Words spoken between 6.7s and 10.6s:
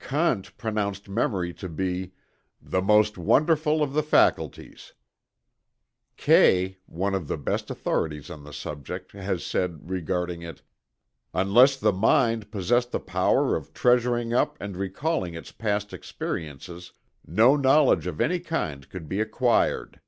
one of the best authorities on the subject has said, regarding